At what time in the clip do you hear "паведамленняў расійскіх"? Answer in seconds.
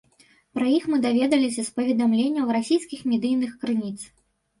1.75-3.05